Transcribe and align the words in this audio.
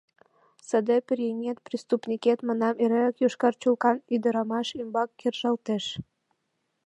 —Саде 0.67 0.97
пӧръеҥет, 1.07 1.57
преступникет, 1.67 2.39
манам, 2.47 2.73
эреак 2.83 3.15
йошкар 3.23 3.53
чулкан 3.61 3.97
ӱдырамаш 4.15 4.67
ӱмбак 4.81 5.09
кержалтеш. 5.19 5.85